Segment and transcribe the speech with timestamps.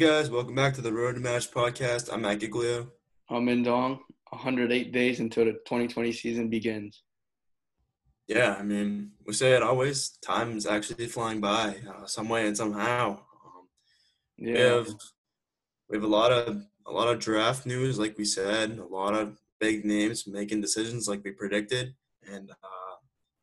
[0.00, 2.10] guys, welcome back to the Road to March podcast.
[2.10, 2.90] I'm Matt Giglio.
[3.28, 4.00] I'm in Dong.
[4.30, 7.02] 108 days until the 2020 season begins.
[8.26, 10.16] Yeah, I mean, we say it always.
[10.24, 13.10] Time's actually flying by, uh, some way and somehow.
[13.10, 13.68] Um,
[14.38, 14.54] yeah.
[14.54, 14.88] We have
[15.90, 19.14] we have a lot of a lot of draft news, like we said, a lot
[19.14, 21.94] of big names making decisions, like we predicted,
[22.26, 22.96] and uh,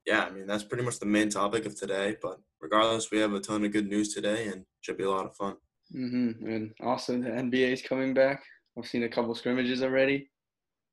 [0.08, 2.18] yeah, I mean that's pretty much the main topic of today.
[2.20, 5.28] But regardless, we have a ton of good news today, and should be a lot
[5.28, 5.58] of fun.
[5.96, 6.48] Mm-hmm.
[6.48, 8.44] And also the NBA is coming back.
[8.78, 10.30] I've seen a couple scrimmages already.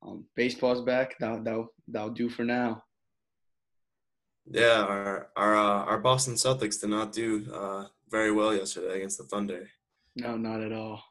[0.05, 1.15] Um, baseball's back.
[1.19, 2.83] That'll, that'll, that'll do for now.
[4.47, 9.17] Yeah, our our uh, our Boston Celtics did not do uh, very well yesterday against
[9.17, 9.67] the Thunder.
[10.15, 11.01] No, not at all.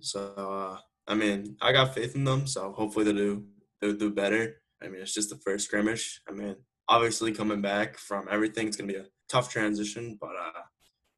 [0.00, 0.78] So uh,
[1.08, 2.46] I mean, I got faith in them.
[2.46, 3.44] So hopefully they'll do
[3.80, 4.60] they'll do better.
[4.82, 6.20] I mean, it's just the first scrimmage.
[6.28, 6.56] I mean,
[6.88, 10.18] obviously coming back from everything, it's gonna be a tough transition.
[10.20, 10.60] But uh,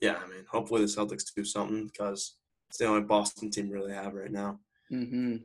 [0.00, 2.36] yeah, I mean, hopefully the Celtics do something because
[2.68, 4.60] it's the only Boston team really have right now.
[4.92, 5.36] Mm-hmm.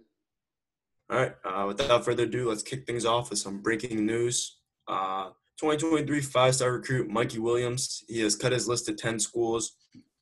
[1.10, 1.36] All right.
[1.44, 4.58] Uh, without further ado, let's kick things off with some breaking news.
[4.88, 8.04] Uh, 2023 five-star recruit Mikey Williams.
[8.08, 9.76] He has cut his list to 10 schools.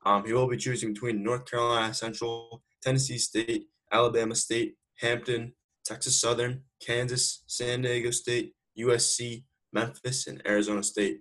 [0.05, 5.53] Um, he will be choosing between North Carolina Central, Tennessee State, Alabama State, Hampton,
[5.85, 11.19] Texas Southern, Kansas, San Diego State, USC, Memphis, and Arizona State.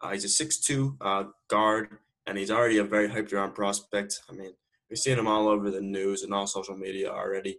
[0.00, 4.20] Uh, he's a 6'2 uh, guard, and he's already a very hyped around prospect.
[4.30, 4.52] I mean,
[4.88, 7.58] we've seen him all over the news and all social media already.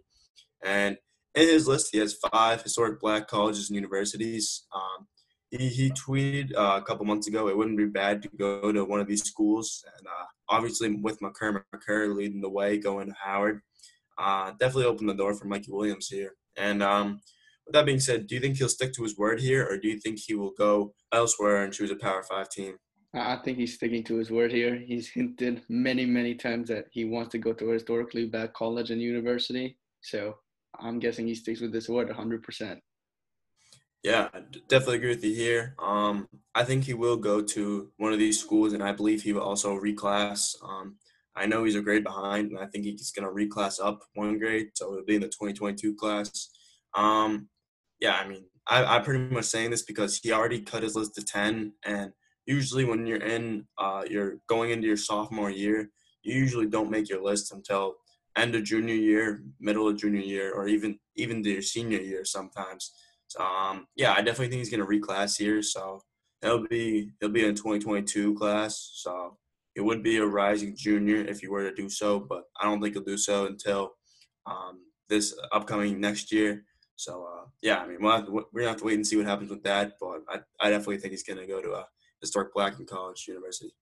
[0.64, 0.96] And
[1.34, 4.66] in his list, he has five historic black colleges and universities.
[4.74, 5.06] Um,
[5.50, 8.84] he, he tweeted uh, a couple months ago it wouldn't be bad to go to
[8.84, 9.84] one of these schools.
[9.98, 13.60] And uh, obviously, with Makur Maker leading the way, going to Howard,
[14.18, 16.34] uh, definitely opened the door for Mikey Williams here.
[16.56, 17.20] And um,
[17.66, 19.88] with that being said, do you think he'll stick to his word here, or do
[19.88, 22.76] you think he will go elsewhere and choose a Power Five team?
[23.14, 24.74] I think he's sticking to his word here.
[24.74, 28.90] He's hinted many, many times that he wants to go to a historically black college
[28.90, 29.78] and university.
[30.00, 30.36] So
[30.80, 32.80] I'm guessing he sticks with this word 100%.
[34.02, 34.28] Yeah,
[34.68, 35.74] definitely agree with you here.
[35.78, 39.32] Um, I think he will go to one of these schools, and I believe he
[39.32, 40.56] will also reclass.
[40.62, 40.96] Um,
[41.36, 44.38] I know he's a grade behind, and I think he's going to reclass up one
[44.38, 46.50] grade, so it'll be in the 2022 class.
[46.94, 47.48] Um,
[47.98, 51.14] yeah, I mean, I, I'm pretty much saying this because he already cut his list
[51.14, 52.10] to 10, and–
[52.46, 55.90] usually when you're in uh, you're going into your sophomore year
[56.22, 57.96] you usually don't make your list until
[58.36, 62.92] end of junior year middle of junior year or even even your senior year sometimes.
[63.28, 66.00] So um, yeah i definitely think he's going to reclass here so
[66.42, 69.36] he'll be he'll be in 2022 class so
[69.74, 72.80] it would be a rising junior if you were to do so but i don't
[72.80, 73.92] think he'll do so until
[74.46, 76.64] um, this upcoming next year.
[76.96, 79.26] So uh, yeah i mean we'll to, we're gonna have to wait and see what
[79.26, 81.86] happens with that but i, I definitely think he's going to go to a
[82.20, 83.74] historic black in college university.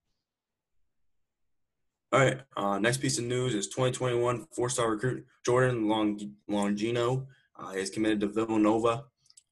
[2.12, 6.18] All right, uh, next piece of news is 2021 four-star recruit Jordan Long-
[6.50, 7.26] Longino.
[7.58, 9.04] Uh, he's committed to Villanova.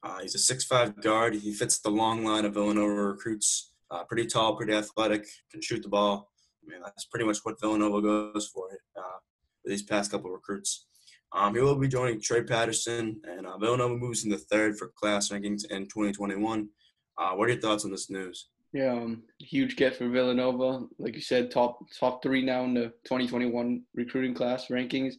[0.03, 1.35] Uh, he's a six-five guard.
[1.35, 3.73] He fits the long line of Villanova recruits.
[3.91, 6.31] Uh, pretty tall, pretty athletic, can shoot the ball.
[6.63, 9.19] I mean, that's pretty much what Villanova goes for uh,
[9.65, 10.87] these past couple of recruits.
[11.33, 14.93] Um, he will be joining Trey Patterson, and uh, Villanova moves in the third for
[14.97, 16.69] class rankings in 2021.
[17.17, 18.49] Uh, what are your thoughts on this news?
[18.73, 20.87] Yeah, um, huge get for Villanova.
[20.99, 25.15] Like you said, top top three now in the 2021 recruiting class rankings.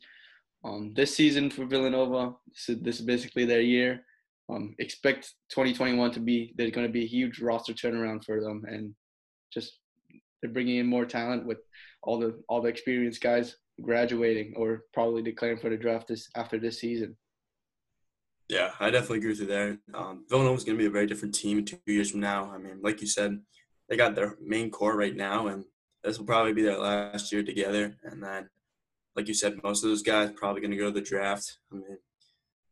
[0.63, 4.05] Um, this season for Villanova, this is, this is basically their year.
[4.49, 8.63] Um, expect 2021 to be there's going to be a huge roster turnaround for them,
[8.67, 8.95] and
[9.51, 9.79] just
[10.41, 11.59] they're bringing in more talent with
[12.03, 16.57] all the all the experienced guys graduating or probably declaring for the draft this after
[16.57, 17.17] this season.
[18.51, 19.77] Yeah, I definitely agree with you there.
[19.93, 22.51] Um, Villanova's going to be a very different team in two years from now.
[22.53, 23.39] I mean, like you said,
[23.87, 25.63] they got their main core right now, and
[26.03, 27.95] this will probably be their last year together.
[28.03, 28.49] And then,
[29.15, 31.59] like you said, most of those guys probably going to go to the draft.
[31.71, 31.97] I mean,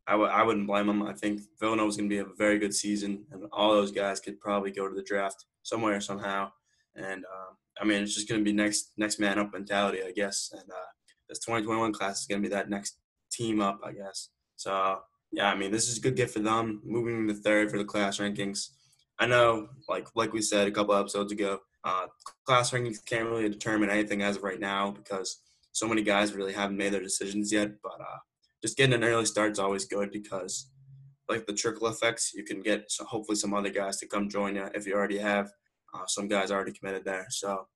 [0.06, 1.02] I w- I wouldn't blame them.
[1.02, 4.38] I think Villanova's going to be a very good season, and all those guys could
[4.38, 6.52] probably go to the draft somewhere somehow.
[6.94, 10.12] And uh, I mean, it's just going to be next next man up mentality, I
[10.12, 10.50] guess.
[10.52, 10.90] And uh,
[11.26, 12.98] this 2021 class is going to be that next
[13.32, 14.28] team up, I guess.
[14.56, 15.00] So
[15.32, 17.84] yeah, I mean, this is a good gift for them, moving to third for the
[17.84, 18.70] class rankings.
[19.18, 22.06] I know, like like we said a couple episodes ago, uh,
[22.46, 25.42] class rankings can't really determine anything as of right now because
[25.72, 27.70] so many guys really haven't made their decisions yet.
[27.82, 28.18] But uh,
[28.62, 30.70] just getting an early start is always good because,
[31.28, 34.56] like the trickle effects, you can get so hopefully some other guys to come join
[34.56, 35.52] you if you already have
[35.94, 37.26] uh, some guys already committed there.
[37.30, 37.66] So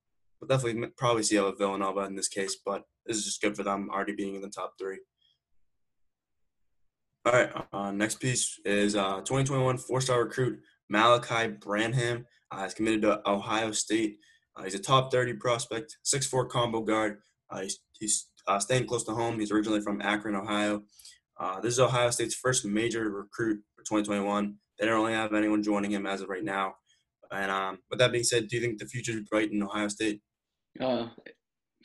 [0.40, 3.62] we'll definitely probably see how Villanova in this case, but this is just good for
[3.62, 4.98] them already being in the top three.
[7.26, 10.60] All right, uh, next piece is uh, 2021 four-star recruit
[10.90, 12.26] Malachi Branham.
[12.50, 14.18] Uh, he's committed to Ohio State.
[14.54, 17.20] Uh, he's a top 30 prospect, 6'4 combo guard.
[17.48, 19.40] Uh, he's he's uh, staying close to home.
[19.40, 20.82] He's originally from Akron, Ohio.
[21.62, 24.56] This is Ohio State's first major recruit for 2021.
[24.78, 26.74] They don't really have anyone joining him as of right now.
[27.32, 29.88] And um, with that being said, do you think the future is bright in Ohio
[29.88, 30.20] State?
[30.78, 31.08] Uh,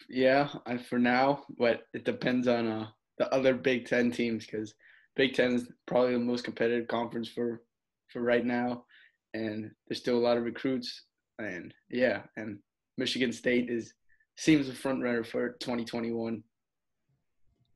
[0.09, 4.74] yeah, I, for now, but it depends on the other Big Ten teams because
[5.19, 7.62] Big Ten is probably the most competitive conference for
[8.07, 8.86] for right now,
[9.33, 11.04] and there's still a lot of recruits.
[11.39, 12.60] And yeah, and
[12.98, 13.94] Michigan State is
[14.38, 16.42] seems a front runner for 2021.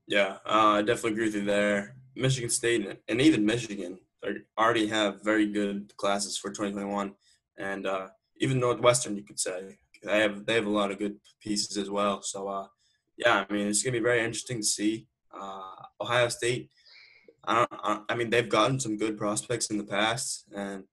[0.08, 1.98] Yeah, uh, I definitely agree with you there.
[2.16, 4.00] Michigan State and even Michigan
[4.58, 7.14] already have very good classes for 2021,
[7.58, 8.08] and uh,
[8.38, 11.90] even Northwestern, you could say they have they have a lot of good pieces as
[11.90, 12.22] well.
[12.22, 12.68] So uh,
[13.18, 15.08] yeah, I mean it's gonna be very interesting to see.
[15.38, 16.70] Uh, Ohio State,
[17.46, 20.84] I don't, I mean they've gotten some good prospects in the past, and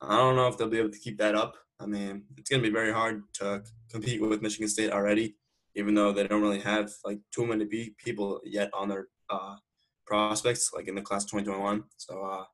[0.00, 1.56] I don't know if they'll be able to keep that up.
[1.80, 5.36] I mean it's gonna be very hard to compete with Michigan State already,
[5.74, 7.66] even though they don't really have like too many
[7.98, 9.56] people yet on their uh,
[10.06, 11.84] prospects like in the class 2021.
[11.96, 12.44] So uh,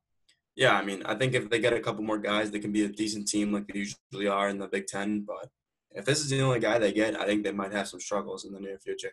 [0.57, 2.85] yeah, I mean I think if they get a couple more guys, they can be
[2.85, 5.25] a decent team like they usually are in the Big Ten.
[5.27, 5.49] But
[5.93, 8.45] if this is the only guy they get, I think they might have some struggles
[8.45, 9.13] in the near future.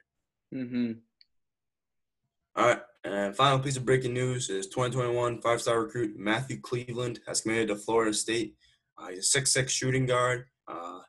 [0.54, 0.92] Mm-hmm.
[2.58, 2.82] All right,
[3.14, 7.76] and final piece of breaking news is 2021 five-star recruit Matthew Cleveland has committed to
[7.76, 8.56] Florida State.
[8.98, 10.46] Uh, he's a six-six shooting guard.
[10.68, 11.00] Uh,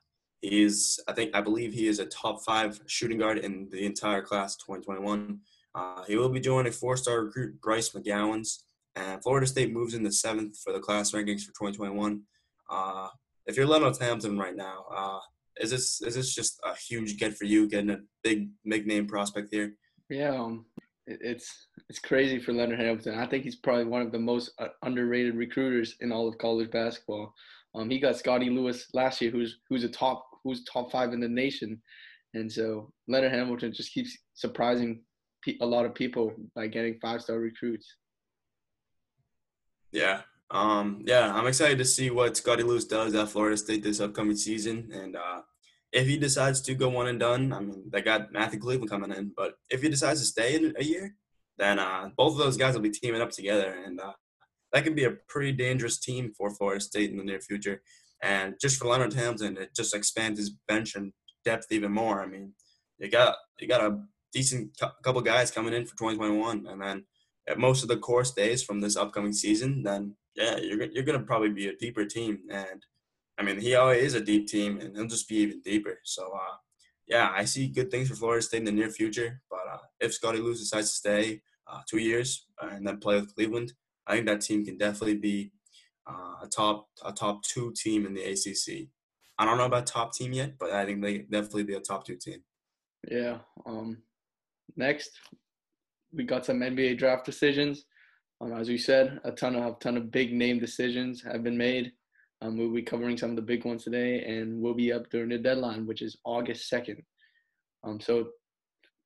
[0.40, 3.87] he is, I think, I believe he is a top five shooting guard in the
[3.87, 5.40] entire class 2021.
[5.75, 8.62] Uh, he will be joining four-star recruit Bryce McGowens.
[8.94, 12.22] and Florida State moves into seventh for the class rankings for 2021.
[12.70, 13.08] Uh,
[13.46, 15.20] if you're Leonard Hamilton right now, uh,
[15.58, 19.06] is this is this just a huge get for you getting a big big name
[19.06, 19.75] prospect here?
[20.10, 20.66] Yeah, um,
[21.06, 23.19] it's it's crazy for Leonard Hamilton.
[23.19, 26.70] I think he's probably one of the most uh, underrated recruiters in all of college
[26.70, 27.32] basketball.
[27.75, 31.20] Um, he got Scottie Lewis last year, who's who's a top who's top five in
[31.20, 31.81] the nation,
[32.35, 35.03] and so Leonard Hamilton just keeps surprising
[35.61, 37.87] a lot of people by getting five star recruits.
[39.93, 44.00] Yeah, um, yeah, I'm excited to see what Scottie Lewis does at Florida State this
[44.00, 45.43] upcoming season, and uh,
[45.96, 49.10] if he decides to go one and done, I mean, they got Matthew Cleveland coming
[49.12, 51.14] in, but if he decides to stay in a year,
[51.56, 54.12] then uh, both of those guys will be teaming up together, and uh,
[54.72, 57.81] that could be a pretty dangerous team for Florida State in the near future.
[58.22, 61.14] And just for Leonard Hamilton, it just expands his bench and
[61.46, 62.22] depth even more.
[62.22, 62.52] I mean,
[62.98, 63.98] you got you got a
[64.34, 67.04] decent couple guys coming in for 2021, and then
[67.56, 71.48] most of the core stays from this upcoming season, then yeah, you're you're gonna probably
[71.48, 72.82] be a deeper team, and
[73.38, 75.99] I mean he always is a deep team, and he'll just be even deeper.
[76.05, 76.56] So uh,
[77.06, 79.41] yeah, I see good things for Florida State in the near future.
[79.50, 83.35] But uh, if Scottie Lewis decides to stay uh, two years and then play with
[83.35, 83.73] Cleveland,
[84.06, 85.53] I think that team can definitely be
[86.09, 88.88] uh, a top a top two team in the ACC.
[89.39, 92.06] I don't know about top team yet, but I think they definitely be a top
[92.06, 92.43] two team.
[93.09, 93.39] Yeah.
[93.67, 93.99] Um,
[94.77, 95.11] next,
[96.12, 97.85] we got some NBA draft decisions.
[98.41, 101.56] Um, as we said, a ton of a ton of big name decisions have been
[101.56, 101.93] made.
[102.43, 105.31] Um, we'll be covering some of the big ones today, and we'll be up during
[105.31, 107.03] the deadline, which is August second.
[107.83, 108.29] Um, so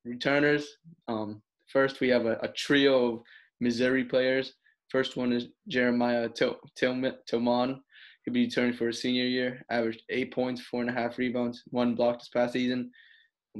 [0.04, 0.76] returners.
[1.08, 3.20] Um, first, we have a, a, trio of
[3.60, 4.54] Missouri players.
[4.88, 7.78] First one is Jeremiah Tilmon.
[8.24, 9.62] He'll be returning for his senior year.
[9.70, 12.90] Averaged eight points, four and a half rebounds, one block this past season.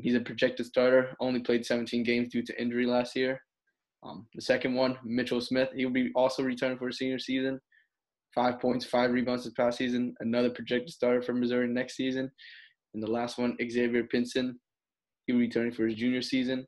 [0.01, 1.15] He's a projected starter.
[1.21, 3.41] Only played 17 games due to injury last year.
[4.03, 7.61] Um, the second one, Mitchell Smith, he'll be also returning for his senior season.
[8.35, 10.15] Five points, five rebounds this past season.
[10.21, 12.31] Another projected starter for Missouri next season.
[12.95, 14.59] And the last one, Xavier Pinson,
[15.27, 16.67] he'll be returning for his junior season.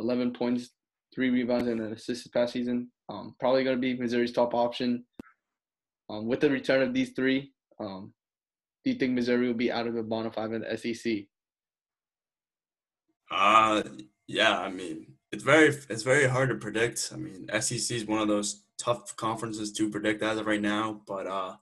[0.00, 0.70] 11 points,
[1.14, 2.90] three rebounds, and an assist this past season.
[3.08, 5.04] Um, probably going to be Missouri's top option.
[6.08, 8.12] Um, with the return of these three, um,
[8.84, 11.24] do you think Missouri will be out of the bottom five in the SEC?
[13.30, 13.82] Uh,
[14.26, 17.10] yeah, I mean, it's very it's very hard to predict.
[17.12, 21.00] I mean, SEC is one of those tough conferences to predict as of right now.
[21.06, 21.56] But uh,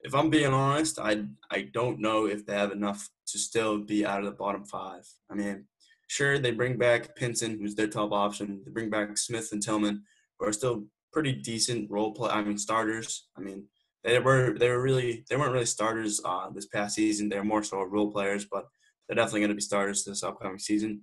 [0.00, 4.04] if I'm being honest, I I don't know if they have enough to still be
[4.04, 5.06] out of the bottom five.
[5.30, 5.66] I mean,
[6.08, 8.62] sure they bring back Pinson, who's their top option.
[8.64, 10.00] They bring back Smith and Tilmon,
[10.38, 12.30] who are still pretty decent role play.
[12.30, 13.28] I mean, starters.
[13.36, 13.64] I mean,
[14.02, 17.28] they were they were really they weren't really starters uh, this past season.
[17.28, 18.66] They're more so role players, but
[19.06, 21.02] they're definitely going to be starters this upcoming season.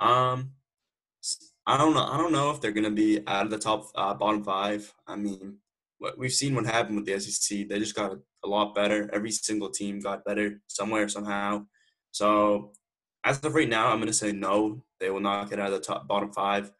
[0.00, 0.52] Um,
[1.66, 2.04] I don't know.
[2.04, 4.92] I don't know if they're going to be out of the top uh, bottom five.
[5.06, 5.58] I mean,
[5.98, 7.68] what we've seen what happened with the SEC.
[7.68, 8.12] They just got
[8.44, 9.10] a lot better.
[9.12, 11.66] Every single team got better somewhere somehow.
[12.12, 12.72] So
[13.24, 14.84] as of right now, I'm going to say no.
[15.00, 16.70] They will not get out of the top bottom five.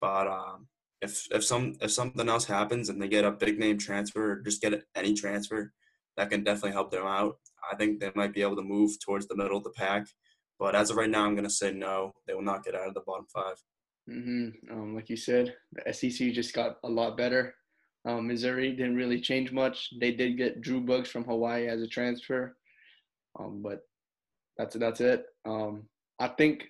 [0.00, 0.68] But um,
[1.02, 4.40] if if some if something else happens and they get a big name transfer or
[4.40, 5.72] just get any transfer,
[6.16, 7.36] that can definitely help them out.
[7.70, 10.06] I think they might be able to move towards the middle of the pack.
[10.58, 12.12] But as of right now, I'm going to say no.
[12.26, 13.56] They will not get out of the bottom five.
[14.10, 14.72] Mm-hmm.
[14.72, 17.54] Um, like you said, the SEC just got a lot better.
[18.04, 19.90] Um, Missouri didn't really change much.
[20.00, 22.56] They did get Drew Buggs from Hawaii as a transfer,
[23.38, 23.80] um, but
[24.56, 25.26] that's that's it.
[25.44, 25.84] Um,
[26.18, 26.64] I think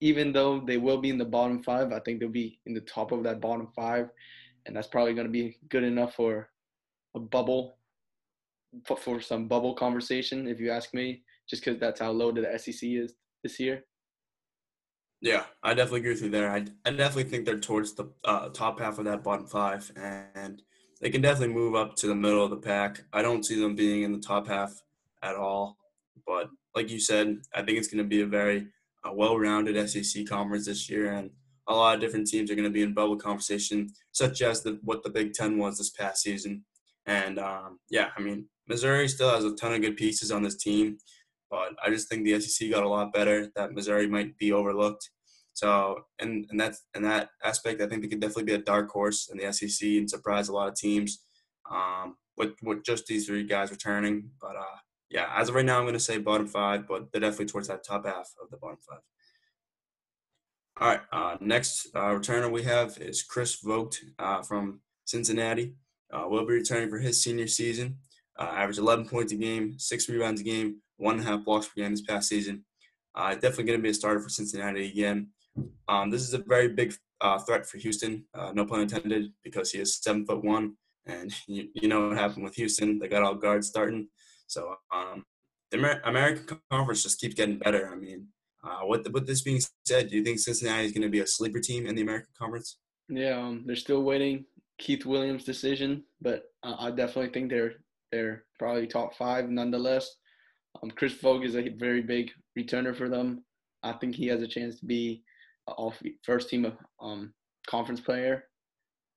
[0.00, 2.80] even though they will be in the bottom five, I think they'll be in the
[2.80, 4.08] top of that bottom five,
[4.66, 6.48] and that's probably going to be good enough for
[7.14, 7.78] a bubble,
[8.84, 11.22] for, for some bubble conversation, if you ask me.
[11.48, 13.84] Just because that's how low the SEC is this year.
[15.22, 16.50] Yeah, I definitely agree with you there.
[16.50, 20.60] I, I definitely think they're towards the uh, top half of that bottom five, and
[21.00, 23.04] they can definitely move up to the middle of the pack.
[23.12, 24.82] I don't see them being in the top half
[25.22, 25.78] at all.
[26.26, 28.66] But like you said, I think it's going to be a very
[29.04, 31.30] uh, well-rounded SEC conference this year, and
[31.68, 34.80] a lot of different teams are going to be in bubble conversation, such as the,
[34.82, 36.64] what the Big Ten was this past season.
[37.06, 40.56] And um, yeah, I mean, Missouri still has a ton of good pieces on this
[40.56, 40.98] team.
[41.52, 43.52] But I just think the SEC got a lot better.
[43.54, 45.10] That Missouri might be overlooked.
[45.52, 48.88] So, and and that's in that aspect, I think they could definitely be a dark
[48.88, 51.22] horse in the SEC and surprise a lot of teams
[51.70, 54.30] um, with with just these three guys returning.
[54.40, 54.78] But uh,
[55.10, 57.68] yeah, as of right now, I'm going to say bottom five, but they're definitely towards
[57.68, 59.00] that top half of the bottom five.
[60.80, 65.74] All right, uh, next uh, returner we have is Chris Vogt uh, from Cincinnati.
[66.10, 67.98] Uh, will be returning for his senior season.
[68.38, 71.66] Uh, average 11 points a game, six rebounds a game, one and a half blocks
[71.66, 72.64] per game this past season.
[73.14, 75.28] Uh, definitely going to be a starter for Cincinnati again.
[75.88, 79.70] Um, this is a very big uh, threat for Houston, uh, no pun intended, because
[79.70, 80.74] he is seven foot one,
[81.06, 82.98] and you, you know what happened with Houston.
[82.98, 84.08] They got all guards starting.
[84.46, 85.24] So um,
[85.70, 87.90] the Amer- American Conference just keeps getting better.
[87.92, 88.28] I mean,
[88.64, 91.20] uh, with, the, with this being said, do you think Cincinnati is going to be
[91.20, 92.78] a sleeper team in the American Conference?
[93.08, 94.44] Yeah, um, they're still waiting
[94.78, 97.74] Keith Williams' decision, but I definitely think they're
[98.10, 100.16] they're probably top five nonetheless.
[100.82, 103.44] Um, Chris Vogt is a very big returner for them.
[103.82, 105.22] I think he has a chance to be
[105.66, 107.32] all first team um,
[107.66, 108.44] conference player.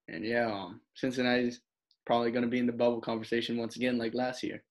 [0.07, 1.61] And yeah, um, Cincinnati's
[2.05, 4.63] probably going to be in the bubble conversation once again, like last year.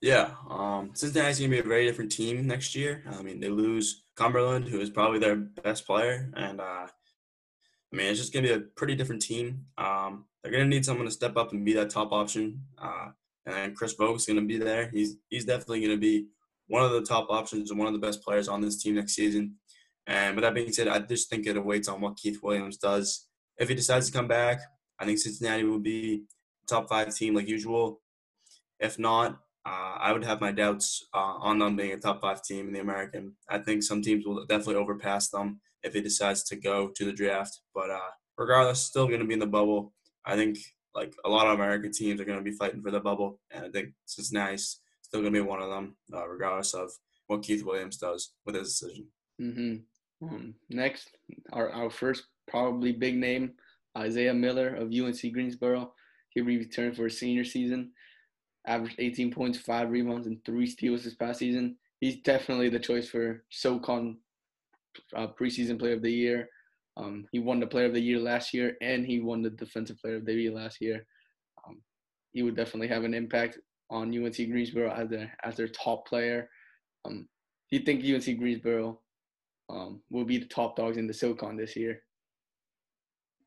[0.00, 3.04] Yeah, um, Cincinnati's going to be a very different team next year.
[3.10, 6.86] I mean, they lose Cumberland, who is probably their best player, and uh,
[7.92, 9.66] I mean, it's just going to be a pretty different team.
[9.76, 12.62] Um, they're going to need someone to step up and be that top option.
[12.78, 13.08] Uh,
[13.50, 14.88] and Chris Vogt's going to be there.
[14.92, 16.26] He's he's definitely going to be
[16.68, 19.14] one of the top options and one of the best players on this team next
[19.14, 19.56] season.
[20.06, 23.26] And with that being said, I just think it awaits on what Keith Williams does.
[23.58, 24.60] If he decides to come back,
[24.98, 26.24] I think Cincinnati will be
[26.68, 28.00] top five team like usual.
[28.78, 32.42] If not, uh, I would have my doubts uh, on them being a top five
[32.42, 33.34] team in the American.
[33.48, 37.12] I think some teams will definitely overpass them if he decides to go to the
[37.12, 37.60] draft.
[37.74, 39.92] But uh, regardless, still going to be in the bubble.
[40.24, 40.58] I think
[40.94, 43.64] like a lot of American teams are going to be fighting for the bubble, and
[43.64, 46.90] I think Cincinnati's still going to be one of them, uh, regardless of
[47.26, 49.06] what Keith Williams does with his decision.
[49.40, 50.26] Mm-hmm.
[50.26, 51.10] Um, next,
[51.52, 53.52] our our first probably big name,
[53.96, 55.92] Isaiah Miller of UNC Greensboro.
[56.34, 57.90] Be returned for a senior season.
[58.66, 61.76] Averaged 18 points, five rebounds, and three steals this past season.
[62.00, 64.18] He's definitely the choice for SoCon
[65.16, 66.48] uh, preseason Player of the Year.
[67.00, 69.98] Um, he won the Player of the Year last year, and he won the Defensive
[69.98, 71.06] Player of the Year last year.
[71.66, 71.80] Um,
[72.32, 76.48] he would definitely have an impact on UNC Greensboro as their as their top player.
[77.04, 77.26] Um,
[77.70, 79.00] do you think UNC Greensboro
[79.70, 82.02] um, will be the top dogs in the SoCon this year?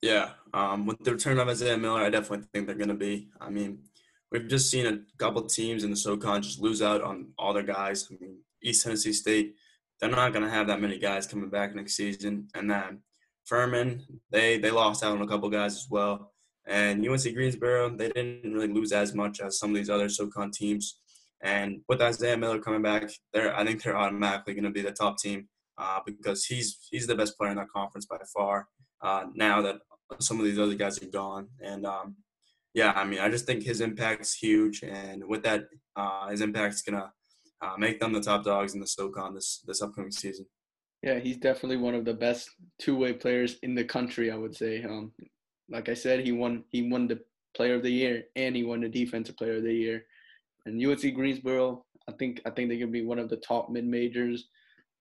[0.01, 3.29] Yeah, um, with the return of Isaiah Miller, I definitely think they're going to be.
[3.39, 3.83] I mean,
[4.31, 7.63] we've just seen a couple teams in the SoCon just lose out on all their
[7.63, 8.09] guys.
[8.11, 9.55] I mean, East Tennessee State,
[9.99, 12.99] they're not going to have that many guys coming back next season, and then
[13.45, 16.31] Furman, they they lost out on a couple guys as well.
[16.65, 20.51] And UNC Greensboro, they didn't really lose as much as some of these other SoCon
[20.51, 20.99] teams.
[21.41, 24.91] And with Isaiah Miller coming back, they're I think they're automatically going to be the
[24.91, 28.67] top team uh, because he's he's the best player in that conference by far.
[29.01, 29.75] Uh, now that
[30.19, 32.15] some of these other guys are gone, and um,
[32.73, 36.81] yeah, I mean, I just think his impact's huge, and with that, uh, his impact's
[36.81, 37.11] gonna
[37.61, 40.45] uh, make them the top dogs in the SoCon this this upcoming season.
[41.03, 44.31] Yeah, he's definitely one of the best two-way players in the country.
[44.31, 44.83] I would say.
[44.83, 45.11] Um,
[45.69, 47.19] like I said, he won he won the
[47.55, 50.05] Player of the Year and he won the Defensive Player of the Year.
[50.65, 53.85] And UNC Greensboro, I think I think they can be one of the top mid
[53.85, 54.47] majors.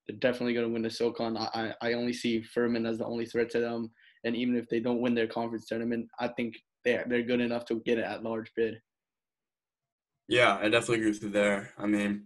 [0.07, 1.37] They're definitely going to win the SoCon.
[1.37, 3.93] I, I only see Furman as the only threat to them.
[4.25, 7.65] And even if they don't win their conference tournament, I think they're they're good enough
[7.67, 8.81] to get it at large bid.
[10.29, 11.73] Yeah, I definitely agree with you there.
[11.79, 12.25] I mean,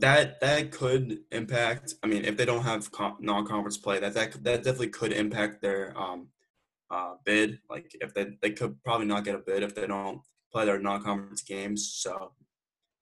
[0.00, 1.94] that that could impact.
[2.02, 2.88] I mean, if they don't have
[3.20, 6.28] non-conference play, that that that definitely could impact their um,
[6.90, 7.58] uh, bid.
[7.68, 10.20] Like if they they could probably not get a bid if they don't
[10.52, 11.92] play their non-conference games.
[11.92, 12.32] So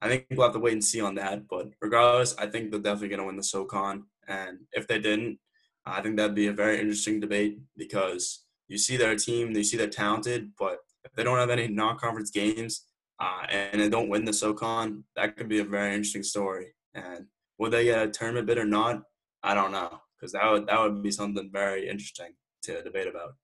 [0.03, 1.49] I think we'll have to wait and see on that.
[1.49, 4.05] But regardless, I think they're definitely going to win the SoCon.
[4.29, 5.39] And if they didn't,
[5.85, 9.77] I think that'd be a very interesting debate because you see their team, you see
[9.77, 12.83] they're talented, but if they don't have any non-conference games
[13.21, 16.75] uh, and they don't win the SoCon, that could be a very interesting story.
[16.97, 17.27] And
[17.59, 19.03] will they get a tournament bid or not?
[19.43, 23.35] I don't know because that would that would be something very interesting to debate about.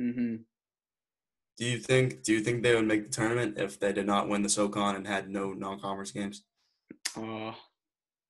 [0.00, 0.36] Mm-hmm.
[1.58, 4.28] Do you think Do you think they would make the tournament if they did not
[4.28, 6.44] win the SoCon and had no non-conference games?
[7.16, 7.52] Uh,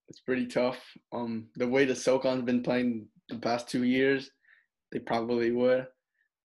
[0.09, 0.79] it's pretty tough.
[1.13, 4.31] Um, the way the SoCon's been playing the past two years,
[4.91, 5.87] they probably would.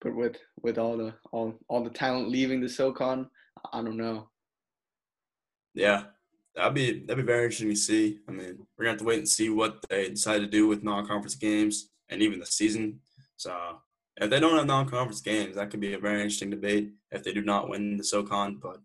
[0.00, 3.28] But with with all the all all the talent leaving the SoCon,
[3.72, 4.28] I don't know.
[5.74, 6.04] Yeah,
[6.56, 8.18] that'd be that'd be very interesting to see.
[8.28, 10.82] I mean, we're gonna have to wait and see what they decide to do with
[10.82, 13.00] non-conference games and even the season.
[13.36, 13.54] So
[14.16, 17.32] if they don't have non-conference games, that could be a very interesting debate if they
[17.32, 18.58] do not win the SoCon.
[18.60, 18.78] But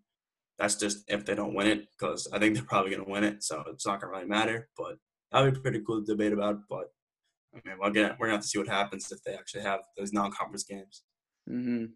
[0.58, 3.42] that's just if they don't win it, because I think they're probably gonna win it,
[3.42, 4.68] so it's not gonna really matter.
[4.76, 4.96] But
[5.32, 6.60] that'd be pretty cool to debate about.
[6.68, 6.92] But
[7.54, 9.80] I mean, we're gonna we're gonna have to see what happens if they actually have
[9.96, 11.02] those non-conference games.
[11.48, 11.86] Mm-hmm.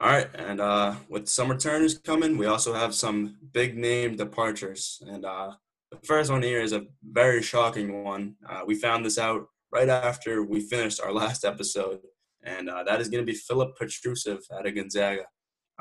[0.00, 5.02] All right, and uh, with summer turners coming, we also have some big name departures,
[5.08, 5.54] and uh,
[5.90, 8.36] the first one here is a very shocking one.
[8.48, 11.98] Uh, we found this out right after we finished our last episode,
[12.44, 15.24] and uh, that is going to be Filip Petrusev out of Gonzaga.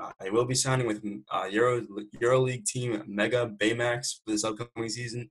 [0.02, 1.86] Uh, he will be signing with uh, Euro
[2.20, 5.30] EuroLeague team Mega Bemax for this upcoming season.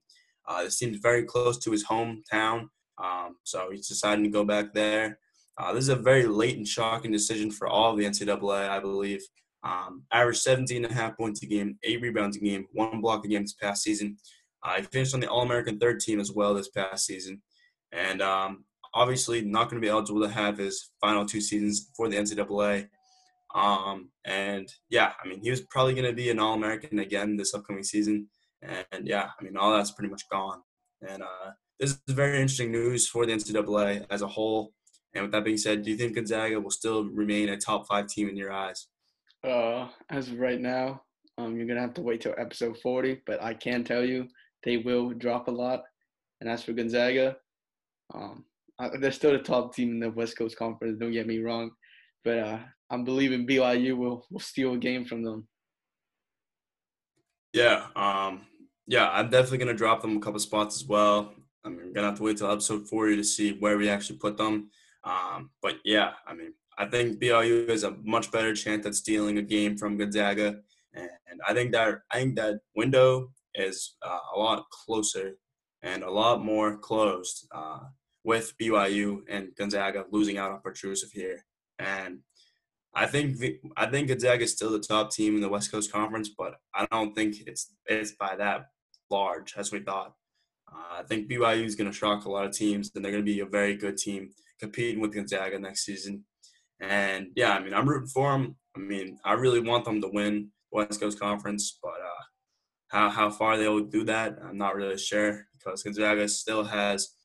[0.63, 2.69] This seems very close to his hometown,
[3.03, 5.19] um, so he's deciding to go back there.
[5.57, 8.79] Uh, this is a very late and shocking decision for all of the NCAA, I
[8.79, 9.21] believe.
[9.63, 13.25] Um, averaged 17 and a half points a game, eight rebounds a game, one block
[13.25, 14.17] a game this past season.
[14.63, 17.41] Uh, he finished on the All American third team as well this past season.
[17.91, 22.07] And um, obviously, not going to be eligible to have his final two seasons for
[22.07, 22.87] the NCAA.
[23.55, 27.35] Um, and yeah, I mean, he was probably going to be an All American again
[27.37, 28.27] this upcoming season.
[28.61, 30.61] And yeah, I mean, all that's pretty much gone.
[31.07, 34.73] And uh, this is very interesting news for the NCAA as a whole.
[35.17, 38.07] And with that being said, do you think Gonzaga will still remain a top five
[38.07, 38.87] team in your eyes?
[39.43, 41.01] Uh, as of right now,
[41.37, 44.27] um, you're gonna have to wait till episode 40, but I can tell you
[44.63, 45.83] they will drop a lot.
[46.39, 47.37] And as for Gonzaga,
[48.13, 48.45] um,
[48.99, 50.99] they're still the top team in the West Coast Conference.
[50.99, 51.71] Don't get me wrong,
[52.23, 52.59] but uh,
[52.91, 55.47] I'm believing BYU will will steal a game from them.
[57.53, 58.41] Yeah, um,
[58.85, 61.33] yeah, I'm definitely gonna drop them a couple spots as well.
[61.65, 64.69] I'm gonna have to wait till episode 40 to see where we actually put them.
[65.03, 69.37] Um, but yeah, I mean, I think BYU has a much better chance at stealing
[69.37, 70.59] a game from Gonzaga,
[70.93, 75.37] and I think that I think that window is uh, a lot closer
[75.81, 77.79] and a lot more closed uh,
[78.23, 81.45] with BYU and Gonzaga losing out on Petrusev here.
[81.79, 82.19] And
[82.93, 83.37] I think
[83.75, 86.87] I think Gonzaga is still the top team in the West Coast Conference, but I
[86.91, 88.67] don't think it's it's by that
[89.09, 90.13] large as we thought.
[90.71, 93.25] Uh, I think BYU is going to shock a lot of teams, and they're going
[93.25, 96.23] to be a very good team competing with Gonzaga next season.
[96.79, 98.55] And yeah, I mean, I'm rooting for them.
[98.75, 102.23] I mean, I really want them to win West Coast Conference, but uh,
[102.89, 107.15] how how far they will do that, I'm not really sure because Gonzaga still has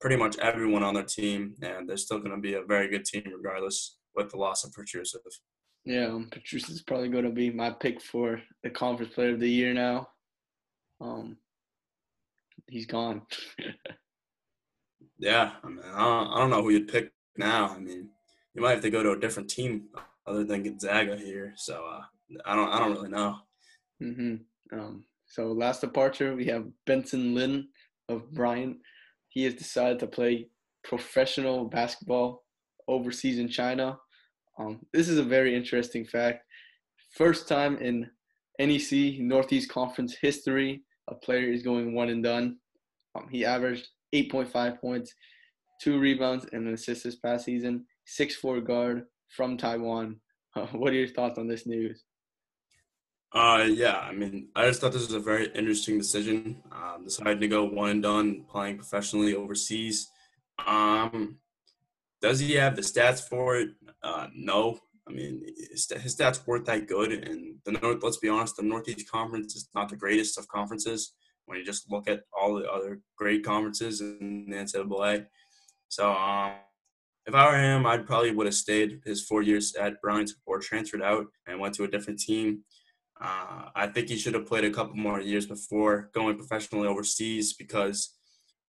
[0.00, 3.04] pretty much everyone on their team, and they're still going to be a very good
[3.04, 5.18] team regardless with the loss of Petrusev.
[5.84, 9.48] Yeah, um, is probably going to be my pick for the Conference Player of the
[9.48, 10.08] Year now.
[11.00, 11.38] Um,
[12.68, 13.22] he's gone.
[15.20, 17.68] yeah, I mean, I don't, I don't know who you'd pick now.
[17.68, 18.08] I mean,
[18.54, 19.84] you might have to go to a different team
[20.26, 21.52] other than Gonzaga here.
[21.56, 22.00] So uh,
[22.46, 23.36] I don't I don't really know.
[24.00, 24.36] hmm
[24.72, 27.68] Um, so last departure we have Benson Lin
[28.08, 28.78] of Bryant.
[29.28, 30.48] He has decided to play
[30.82, 32.44] professional basketball
[32.88, 33.98] overseas in China.
[34.58, 36.44] Um, this is a very interesting fact.
[37.14, 38.10] First time in
[38.58, 42.56] NEC Northeast Conference history, a player is going one and done.
[43.14, 45.14] Um, he averaged 8.5 points,
[45.80, 47.86] two rebounds, and an assist this past season.
[48.06, 50.16] Six-four guard from Taiwan.
[50.54, 52.04] Uh, what are your thoughts on this news?
[53.32, 56.62] Uh, yeah, I mean, I just thought this was a very interesting decision.
[56.72, 60.08] Um, decided to go one and done, playing professionally overseas.
[60.66, 61.38] Um,
[62.20, 63.70] does he have the stats for it?
[64.02, 64.80] Uh, no.
[65.08, 68.02] I mean, his stats weren't that good, and the North.
[68.02, 71.14] Let's be honest, the Northeast Conference is not the greatest of conferences
[71.50, 75.26] when you just look at all the other great conferences in the NCAA.
[75.88, 76.52] So, um,
[77.26, 80.60] if I were him, I'd probably would have stayed his four years at Bryant or
[80.60, 82.60] transferred out and went to a different team.
[83.20, 87.52] Uh, I think he should have played a couple more years before going professionally overseas
[87.52, 88.16] because,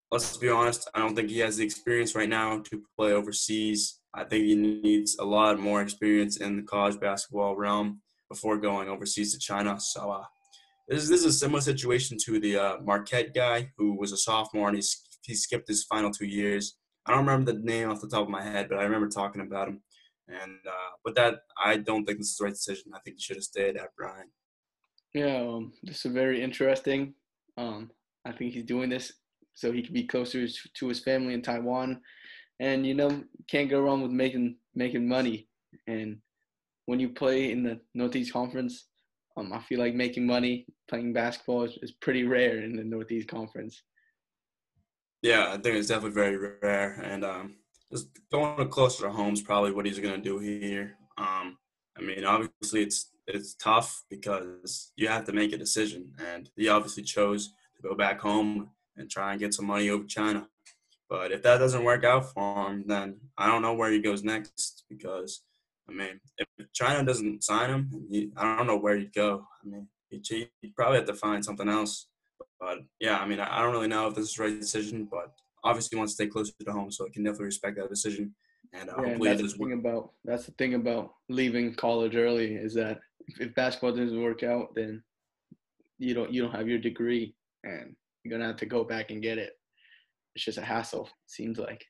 [0.10, 4.00] let's be honest, I don't think he has the experience right now to play overseas.
[4.14, 8.88] I think he needs a lot more experience in the college basketball realm before going
[8.88, 9.80] overseas to China.
[9.80, 10.24] So, uh,
[10.90, 14.68] this, this is a similar situation to the uh, Marquette guy who was a sophomore
[14.68, 16.78] and he's, he skipped his final two years.
[17.06, 19.42] I don't remember the name off the top of my head, but I remember talking
[19.42, 19.82] about him.
[20.28, 22.92] And uh, but that I don't think this is the right decision.
[22.94, 24.30] I think he should have stayed at Bryant.
[25.14, 27.16] Yeah, um, this is very interesting.
[27.58, 27.90] Um,
[28.26, 29.12] I think he's doing this
[29.56, 32.00] so he can be closer to his family in Taiwan,
[32.60, 35.48] and you know can't go wrong with making making money.
[35.88, 36.20] And
[36.86, 38.89] when you play in the Northeast Conference,
[39.40, 43.28] um, I feel like making money playing basketball is, is pretty rare in the Northeast
[43.28, 43.82] Conference.
[45.22, 47.56] Yeah, I think it's definitely very rare, and um,
[47.92, 50.96] just going closer to home is probably what he's going to do here.
[51.18, 51.58] Um,
[51.98, 56.70] I mean, obviously it's it's tough because you have to make a decision, and he
[56.70, 60.48] obviously chose to go back home and try and get some money over China.
[61.10, 64.24] But if that doesn't work out for him, then I don't know where he goes
[64.24, 65.42] next because,
[65.90, 69.46] I mean, if China doesn't sign him, he, I don't know where he'd go.
[69.64, 70.26] I mean, he'd,
[70.62, 72.08] he'd probably have to find something else.
[72.60, 75.32] But yeah, I mean, I don't really know if this is the right decision, but
[75.64, 78.36] obviously wants to stay closer to home, so I can definitely respect that decision.
[78.74, 82.54] And uh, yeah, hopefully that's the thing about that's the thing about leaving college early
[82.56, 83.00] is that
[83.40, 85.02] if basketball doesn't work out, then
[85.98, 89.24] you don't you don't have your degree, and you're gonna have to go back and
[89.24, 89.54] get it.
[90.36, 91.10] It's just a hassle.
[91.28, 91.84] Seems like.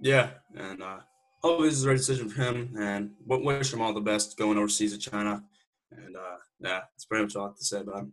[0.00, 0.98] Yeah, and uh,
[1.42, 4.58] hopefully this is the right decision for him, and wish him all the best going
[4.58, 5.42] overseas to China.
[5.90, 8.12] And uh, yeah, that's pretty much all I have to say about him.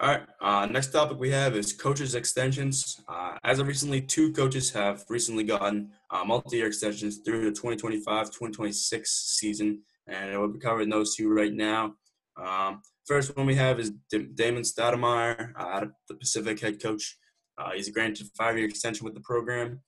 [0.00, 0.22] All right.
[0.40, 3.00] Uh, next topic we have is coaches extensions.
[3.08, 9.06] Uh, as of recently, two coaches have recently gotten uh, multi-year extensions through the 2025-2026
[9.06, 11.94] season, and we'll be covering those two right now.
[12.36, 17.16] Um, first one we have is D- Damon Stoudamire, uh, the Pacific head coach.
[17.56, 19.80] Uh, he's granted a five-year extension with the program.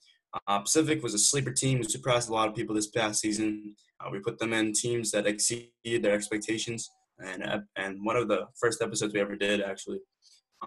[0.47, 3.75] Uh, Pacific was a sleeper team who surprised a lot of people this past season.
[4.11, 8.83] we put them in teams that exceeded their expectations and and one of the first
[8.83, 10.01] episodes we ever did actually.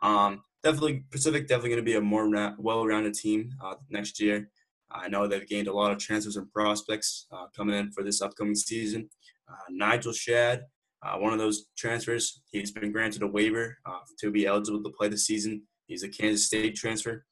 [0.01, 4.49] Um, definitely Pacific definitely going to be a more ra- well-rounded team uh, next year.
[4.91, 8.21] I know they've gained a lot of transfers and prospects uh, coming in for this
[8.21, 9.09] upcoming season.
[9.47, 10.63] Uh, Nigel Shad,
[11.05, 14.89] uh, one of those transfers, he's been granted a waiver uh, to be eligible to
[14.97, 15.61] play the season.
[15.85, 17.25] He's a Kansas State transfer.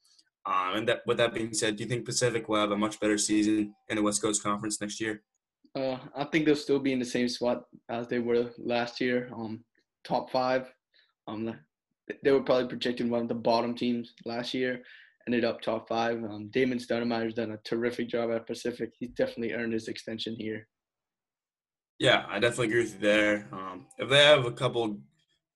[0.47, 2.99] Um, and that, with that being said, do you think Pacific will have a much
[3.01, 5.21] better season in the West Coast Conference next year?
[5.75, 9.29] Uh, I think they'll still be in the same spot as they were last year,
[9.35, 9.63] um,
[10.05, 10.71] top five.
[11.27, 11.53] Um,
[12.23, 14.81] they were probably projected one of the bottom teams last year,
[15.27, 16.23] ended up top five.
[16.23, 18.91] Um, Damon Stoudamire's done a terrific job at Pacific.
[18.97, 20.65] He's definitely earned his extension here.
[21.99, 23.49] Yeah, I definitely agree with you there.
[23.51, 24.99] Um, if they have a couple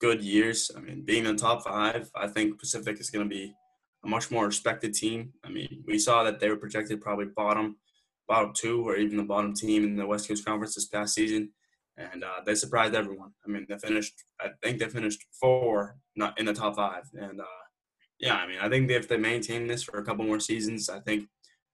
[0.02, 3.54] good years, I mean, being in top five, I think Pacific is going to be
[4.04, 5.34] a much more respected team.
[5.44, 7.78] I mean, we saw that they were projected probably bottom
[8.28, 11.50] bottom two or even the bottom team in the West Coast Conference this past season,
[11.98, 13.32] and uh, they surprised everyone.
[13.46, 14.14] I mean, they finished.
[14.40, 17.62] I think they finished four, not in the top five, and uh,
[18.20, 21.00] yeah, I mean, I think if they maintain this for a couple more seasons, I
[21.00, 21.28] think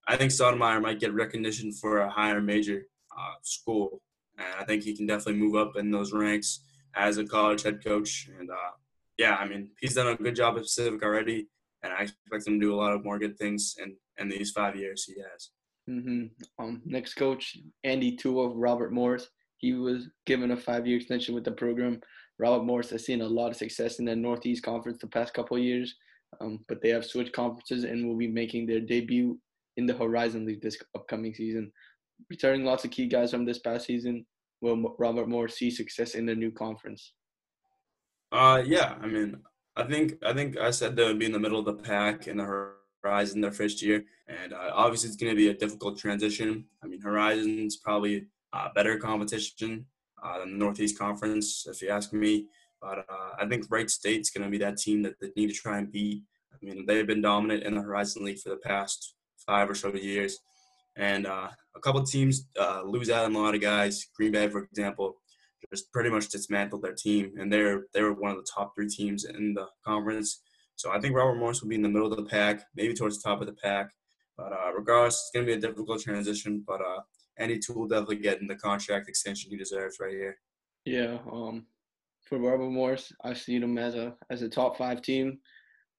[0.08, 4.02] I think Stoudamire might get recognition for a higher major uh, school,
[4.38, 6.62] and I think he can definitely move up in those ranks
[6.96, 8.30] as a college head coach.
[8.40, 8.72] And uh,
[9.18, 11.48] yeah, I mean, he's done a good job at Pacific already,
[11.84, 14.52] and I expect him to do a lot of more good things in in these
[14.52, 15.50] five years he has.
[15.90, 16.26] Mm-hmm.
[16.64, 19.28] Um, next coach, Andy Toole, Robert Morris.
[19.58, 22.00] He was given a five-year extension with the program.
[22.38, 25.58] Robert Morris has seen a lot of success in the Northeast Conference the past couple
[25.58, 25.96] years,
[26.42, 29.40] um, but they have switched conferences and will be making their debut
[29.78, 31.72] in the Horizon League this upcoming season.
[32.30, 34.26] Returning lots of key guys from this past season,
[34.62, 37.14] will Robert Morris see success in the new conference?
[38.32, 38.96] Uh, yeah.
[39.02, 39.38] I mean,
[39.78, 42.28] I think I think I said they would be in the middle of the pack
[42.28, 46.00] in the Horizon their first year, and uh, obviously it's going to be a difficult
[46.00, 46.66] transition.
[46.84, 49.86] I mean, Horizon's probably uh, better competition
[50.24, 52.48] uh, than the Northeast Conference, if you ask me.
[52.82, 55.54] But uh, I think Wright State's going to be that team that they need to
[55.54, 56.24] try and beat.
[56.52, 59.14] I mean, they've been dominant in the Horizon League for the past
[59.46, 60.40] five or so years,
[60.96, 64.08] and uh, a couple teams uh, lose out on a lot of guys.
[64.16, 65.18] Green Bay, for example,
[65.72, 68.88] just pretty much dismantled their team, and they're they were one of the top three
[68.90, 70.42] teams in the conference.
[70.76, 73.22] So I think Robert Morris will be in the middle of the pack, maybe towards
[73.22, 73.90] the top of the pack.
[74.38, 76.64] But uh, regardless, it's going to be a difficult transition.
[76.66, 77.02] But uh,
[77.38, 80.38] Andy Toole definitely getting the contract extension he deserves right here.
[80.86, 81.18] Yeah.
[81.32, 81.66] Um,
[82.28, 85.40] for Robert Morris, I see him as a as a top five team.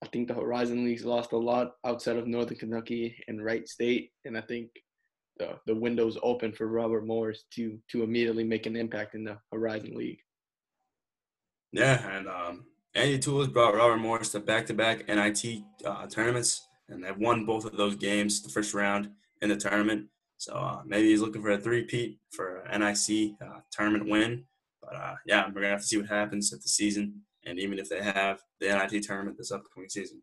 [0.03, 4.13] I think the Horizon League's lost a lot outside of Northern Kentucky and Wright State,
[4.25, 4.71] and I think
[5.39, 9.39] the the window's open for Robert Morris to to immediately make an impact in the
[9.53, 10.21] Horizon League.
[11.73, 17.05] Yeah, and um, Andy Toole has brought Robert Morris to back-to-back NIT uh, tournaments, and
[17.05, 19.11] they've won both of those games, the first round
[19.43, 20.07] in the tournament.
[20.39, 24.45] So uh, maybe he's looking for a three-peat for NIC uh, tournament win.
[24.81, 27.79] But uh, yeah, we're gonna have to see what happens at the season, and even
[27.79, 30.23] if they have the NIT tournament this upcoming season.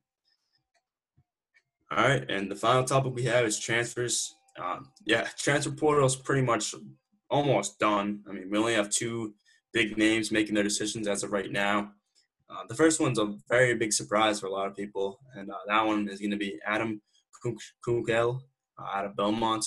[1.91, 4.35] All right, and the final topic we have is transfers.
[4.61, 6.73] Um, yeah, transfer portal is pretty much
[7.29, 8.21] almost done.
[8.29, 9.33] I mean, we only have two
[9.73, 11.91] big names making their decisions as of right now.
[12.49, 15.55] Uh, the first one's a very big surprise for a lot of people, and uh,
[15.67, 17.01] that one is going to be Adam
[17.83, 18.41] Kunkel
[18.79, 19.65] uh, out of Belmont.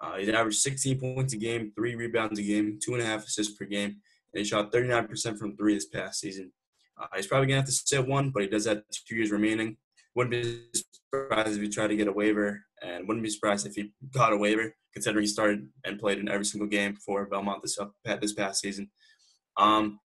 [0.00, 3.24] Uh, he's averaged 16 points a game, three rebounds a game, two and a half
[3.24, 6.52] assists per game, and he shot 39% from three this past season.
[7.00, 9.30] Uh, he's probably going to have to sit one, but he does have two years
[9.30, 9.76] remaining.
[10.14, 10.62] Wouldn't be
[11.12, 14.32] surprised if he tried to get a waiver, and wouldn't be surprised if he got
[14.32, 17.78] a waiver, considering he started and played in every single game for Belmont this
[18.20, 18.90] this past season.
[19.56, 20.00] Um,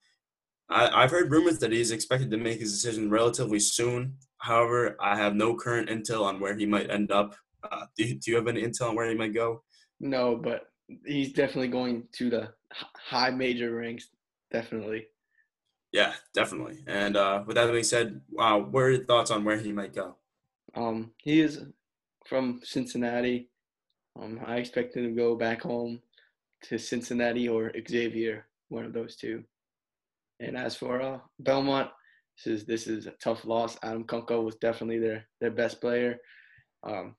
[0.69, 4.15] I, have heard rumors that he's expected to make his decision relatively soon.
[4.37, 7.35] However, I have no current intel on where he might end up.
[7.69, 9.63] Uh, do, do you have any intel on where he might go?
[9.99, 10.67] No, but
[11.05, 12.49] he's definitely going to the
[12.95, 14.09] high major ranks.
[14.51, 15.07] Definitely.
[15.91, 16.83] Yeah, definitely.
[16.85, 19.93] And uh, with that being said, wow, what are your thoughts on where he might
[19.93, 20.15] go?
[20.75, 21.65] Um, he is
[22.29, 23.49] from Cincinnati.
[24.21, 25.99] Um, I expect him to go back home
[26.63, 29.43] to Cincinnati or Xavier, one of those two.
[30.39, 31.89] And as for uh, Belmont,
[32.37, 33.77] this is this is a tough loss.
[33.83, 36.17] Adam Kunkel was definitely their their best player.
[36.83, 37.15] Um,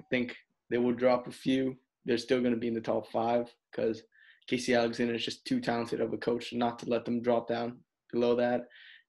[0.00, 0.36] I think
[0.70, 1.76] they will drop a few.
[2.04, 4.02] They're still going to be in the top five because
[4.46, 7.78] Casey Alexander is just too talented of a coach not to let them drop down
[8.12, 8.62] below that.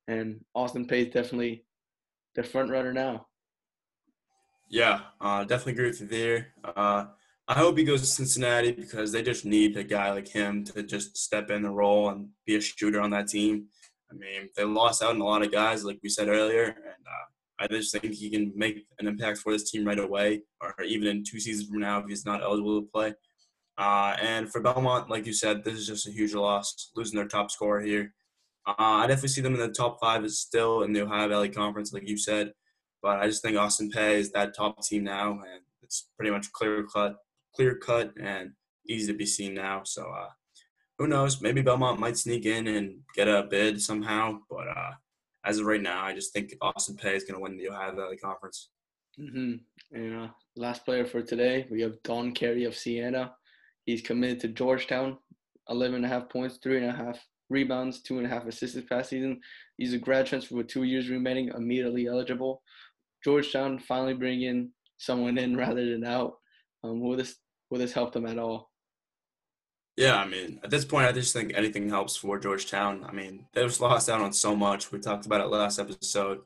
[0.08, 1.66] And Austin Peay is definitely
[2.36, 3.28] the front runner now.
[4.70, 6.48] Yeah, uh, definitely agree with you there.
[6.64, 7.06] Uh,
[7.48, 10.82] I hope he goes to Cincinnati because they just need a guy like him to
[10.82, 13.68] just step in the role and be a shooter on that team.
[14.12, 16.76] I mean, they lost out on a lot of guys, like we said earlier, and
[16.76, 17.26] uh,
[17.60, 21.08] I just think he can make an impact for this team right away, or even
[21.08, 23.14] in two seasons from now if he's not eligible to play.
[23.78, 27.28] Uh, and for Belmont, like you said, this is just a huge loss, losing their
[27.28, 28.14] top scorer here.
[28.66, 31.50] Uh, I definitely see them in the top five is still in the Ohio Valley
[31.50, 32.54] Conference, like you said.
[33.06, 36.52] But I just think Austin Peay is that top team now, and it's pretty much
[36.54, 37.18] clear cut
[37.56, 38.54] clear cut and
[38.90, 39.84] easy to be seen now.
[39.86, 40.30] So uh,
[40.98, 41.40] who knows?
[41.40, 44.40] Maybe Belmont might sneak in and get a bid somehow.
[44.50, 44.94] But uh,
[45.46, 47.96] as of right now, I just think Austin Peay is going to win the Ohio
[47.96, 48.72] Valley Conference.
[49.20, 49.58] Mm-hmm.
[49.96, 53.36] And uh, last player for today, we have Don Carey of Siena.
[53.86, 55.20] He's committed to Georgetown,
[55.70, 57.20] 11 and a half points, three and a half
[57.52, 59.40] rebounds, two and a half assists past season.
[59.78, 62.64] He's a grad transfer with two years remaining, immediately eligible.
[63.26, 66.36] Georgetown finally bring in someone in rather than out.
[66.84, 67.36] Um, will this
[67.70, 68.72] will this help them at all?
[69.98, 73.06] Yeah, I mean, at this point, I just think anything helps for Georgetown.
[73.08, 74.92] I mean, they just lost out on so much.
[74.92, 76.40] We talked about it last episode.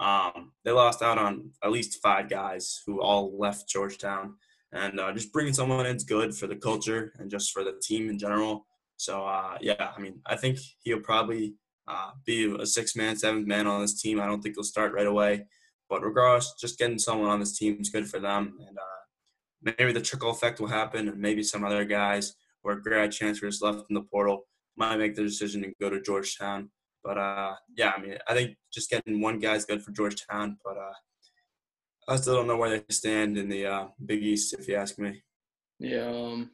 [0.00, 4.34] Um, they lost out on at least five guys who all left Georgetown,
[4.72, 7.80] and uh, just bringing someone in is good for the culture and just for the
[7.80, 8.66] team in general.
[8.96, 11.54] So uh, yeah, I mean, I think he'll probably
[11.86, 14.20] uh, be a six-man, seventh-man on this team.
[14.20, 15.46] I don't think he'll start right away,
[15.88, 19.92] but regardless, just getting someone on this team is good for them, and uh, maybe
[19.92, 23.94] the trickle effect will happen, and maybe some other guys or grad transfers left in
[23.94, 24.44] the portal
[24.76, 26.70] might make the decision to go to Georgetown.
[27.02, 30.58] But uh, yeah, I mean, I think just getting one guy is good for Georgetown.
[30.64, 30.92] But uh,
[32.08, 34.98] I still don't know where they stand in the uh, Big East, if you ask
[34.98, 35.22] me.
[35.78, 36.50] Yeah, um,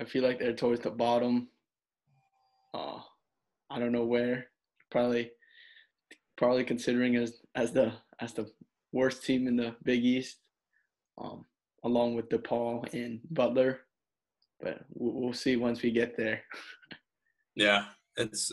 [0.00, 1.48] I feel like they're towards the bottom.
[2.74, 3.00] Uh,
[3.70, 4.46] I don't know where.
[4.90, 5.30] Probably,
[6.36, 8.50] probably considering as as the as the
[8.92, 10.38] worst team in the Big East.
[11.22, 11.44] Um,
[11.84, 13.80] along with DePaul and Butler.
[14.60, 16.42] But we'll see once we get there.
[17.56, 18.52] yeah, it's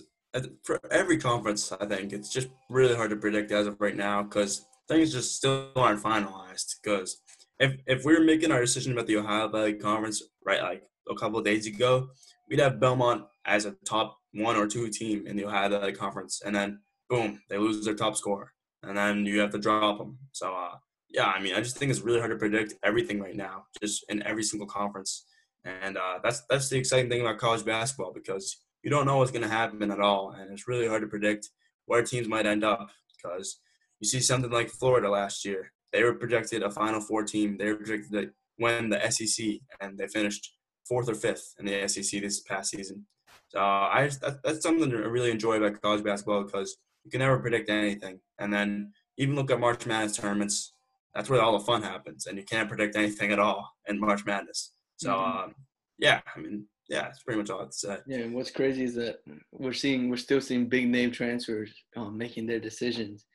[0.64, 1.72] for every conference.
[1.72, 5.36] I think it's just really hard to predict as of right now because things just
[5.36, 6.76] still aren't finalized.
[6.82, 7.22] Because
[7.60, 11.16] if if we were making our decision about the Ohio Valley Conference right like a
[11.16, 12.10] couple days ago,
[12.50, 16.42] we'd have Belmont as a top one or two team in the Ohio Valley Conference,
[16.44, 18.52] and then boom, they lose their top scorer,
[18.84, 20.18] and then you have to drop them.
[20.32, 20.76] So uh,
[21.10, 24.06] yeah, I mean, I just think it's really hard to predict everything right now, just
[24.10, 25.26] in every single conference.
[25.66, 29.32] And uh, that's that's the exciting thing about college basketball because you don't know what's
[29.32, 31.50] going to happen at all, and it's really hard to predict
[31.86, 32.90] where teams might end up.
[33.22, 33.60] Because
[34.00, 37.58] you see something like Florida last year, they were projected a Final Four team.
[37.58, 40.54] They were projected to win the SEC, and they finished
[40.88, 43.06] fourth or fifth in the SEC this past season.
[43.50, 46.78] So uh, I that, that's something to really enjoy about college basketball because
[47.10, 48.20] you can never predict anything.
[48.40, 50.74] And then even look at March Madness tournaments
[51.16, 54.26] that's where all the fun happens, and you can't predict anything at all in March
[54.26, 54.74] Madness.
[54.98, 55.38] So, mm-hmm.
[55.38, 55.56] um,
[55.98, 57.98] yeah, I mean, yeah, it's pretty much all I have to say.
[58.08, 59.18] Yeah, and what's crazy is that
[59.52, 63.26] we're seeing, we're still seeing big name transfers um, making their decisions,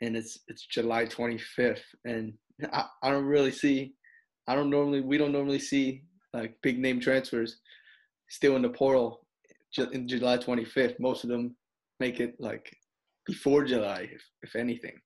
[0.00, 2.32] and it's it's July 25th, and
[2.72, 3.94] I, I don't really see,
[4.48, 6.02] I don't normally, we don't normally see
[6.32, 7.58] like big name transfers
[8.28, 9.26] still in the portal
[9.92, 10.98] in July 25th.
[11.00, 11.54] Most of them
[11.98, 12.74] make it like
[13.26, 14.98] before July, if, if anything.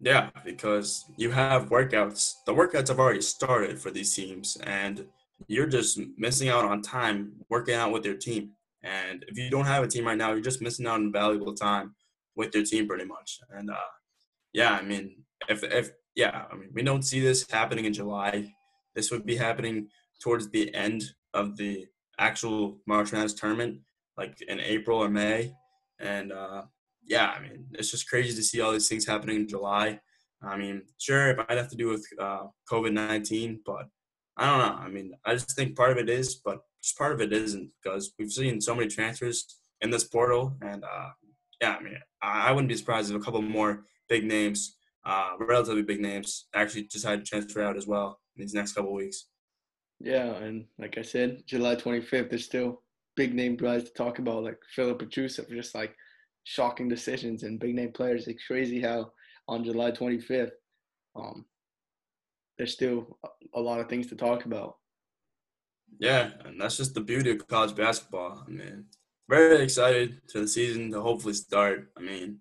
[0.00, 2.34] Yeah, because you have workouts.
[2.44, 5.06] The workouts have already started for these teams, and
[5.48, 8.50] you're just missing out on time working out with your team.
[8.82, 11.54] And if you don't have a team right now, you're just missing out on valuable
[11.54, 11.94] time
[12.36, 13.40] with your team pretty much.
[13.50, 13.90] And uh,
[14.52, 18.52] yeah, I mean, if if yeah, I mean, we don't see this happening in July.
[18.94, 19.88] This would be happening
[20.22, 21.86] towards the end of the
[22.18, 23.80] actual March Madness tournament,
[24.16, 25.52] like in April or May.
[25.98, 26.62] And uh,
[27.04, 30.00] yeah, I mean, it's just crazy to see all these things happening in July.
[30.42, 33.86] I mean, sure, it might have to do with uh, COVID 19, but
[34.36, 34.82] I don't know.
[34.82, 37.70] I mean, I just think part of it is, but just part of it isn't
[37.82, 40.56] because we've seen so many transfers in this portal.
[40.60, 41.08] And uh,
[41.60, 45.82] yeah, I mean, I wouldn't be surprised if a couple more big names, uh, relatively
[45.82, 49.26] big names, actually decide to transfer out as well in these next couple weeks.
[50.00, 52.82] Yeah, and like I said, July 25th, there's still
[53.16, 55.94] big name guys to talk about, like Filip Petrusev, just like
[56.44, 58.28] shocking decisions and big name players.
[58.28, 59.12] It's crazy how
[59.48, 60.52] on July 25th,
[61.16, 61.44] um,
[62.56, 63.18] there's still
[63.54, 64.76] a lot of things to talk about.
[65.98, 68.44] Yeah, and that's just the beauty of college basketball.
[68.46, 68.86] I mean,
[69.28, 71.90] very excited for the season to hopefully start.
[71.96, 72.38] I mean,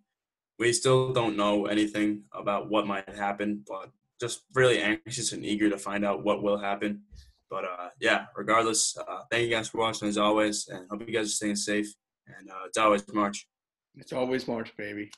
[0.59, 5.69] we still don't know anything about what might happen, but just really anxious and eager
[5.69, 7.01] to find out what will happen.
[7.49, 11.13] But uh, yeah, regardless, uh, thank you guys for watching as always, and hope you
[11.13, 11.87] guys are staying safe.
[12.27, 13.47] And uh, it's always March.
[13.95, 15.11] It's always March, baby.